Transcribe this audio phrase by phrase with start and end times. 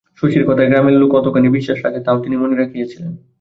[0.19, 3.11] শশীর কথায় গ্রামের লোক কতখানি বিশ্বাস রাখে তাও তিনি মনে রাখিয়াছিলেন।